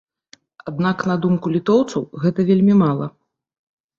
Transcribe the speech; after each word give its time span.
Аднак, 0.71 1.03
на 1.09 1.17
думку 1.25 1.51
літоўцаў, 1.57 2.01
гэта 2.23 2.39
вельмі 2.49 2.79
мала. 2.83 3.11